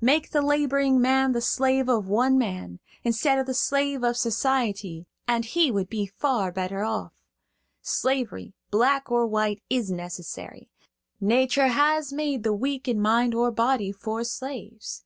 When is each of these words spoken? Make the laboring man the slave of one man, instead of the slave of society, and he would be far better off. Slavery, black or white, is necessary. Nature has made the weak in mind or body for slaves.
Make 0.00 0.30
the 0.30 0.42
laboring 0.42 1.00
man 1.00 1.30
the 1.30 1.40
slave 1.40 1.88
of 1.88 2.08
one 2.08 2.36
man, 2.36 2.80
instead 3.04 3.38
of 3.38 3.46
the 3.46 3.54
slave 3.54 4.02
of 4.02 4.16
society, 4.16 5.06
and 5.28 5.44
he 5.44 5.70
would 5.70 5.88
be 5.88 6.06
far 6.06 6.50
better 6.50 6.82
off. 6.82 7.12
Slavery, 7.82 8.52
black 8.72 9.12
or 9.12 9.28
white, 9.28 9.62
is 9.70 9.88
necessary. 9.92 10.68
Nature 11.20 11.68
has 11.68 12.12
made 12.12 12.42
the 12.42 12.52
weak 12.52 12.88
in 12.88 13.00
mind 13.00 13.32
or 13.32 13.52
body 13.52 13.92
for 13.92 14.24
slaves. 14.24 15.04